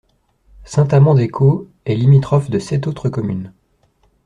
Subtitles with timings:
[0.65, 3.53] Saint-Amans-des-Cots est limitrophe de sept autres communes.